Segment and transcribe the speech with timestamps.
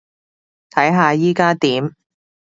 [0.71, 1.93] 睇下依加點